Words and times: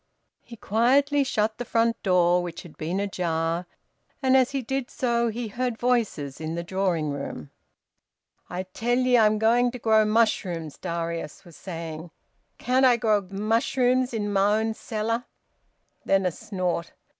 He 0.41 0.55
quietly 0.55 1.23
shut 1.23 1.59
the 1.59 1.63
front 1.63 2.01
door, 2.01 2.41
which 2.41 2.63
had 2.63 2.75
been 2.75 2.99
ajar, 2.99 3.67
and 4.19 4.35
as 4.35 4.49
he 4.49 4.63
did 4.63 4.89
so 4.89 5.27
he 5.27 5.49
heard 5.49 5.77
voices 5.77 6.41
in 6.41 6.55
the 6.55 6.63
drawing 6.63 7.11
room. 7.11 7.51
"I 8.49 8.63
tell 8.63 8.97
ye 8.97 9.15
I'm 9.15 9.37
going 9.37 9.69
to 9.69 9.77
grow 9.77 10.03
mushrooms," 10.05 10.75
Darius 10.79 11.45
was 11.45 11.55
saying. 11.55 12.09
"Can't 12.57 12.83
I 12.83 12.97
grow 12.97 13.21
mushrooms 13.29 14.11
in 14.11 14.33
my 14.33 14.57
own 14.61 14.73
cellar?" 14.73 15.25
Then 16.03 16.25
a 16.25 16.31
snort. 16.31 16.93